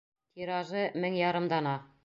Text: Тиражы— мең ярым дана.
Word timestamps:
Тиражы— 0.37 0.81
мең 1.05 1.21
ярым 1.21 1.49
дана. 1.55 1.79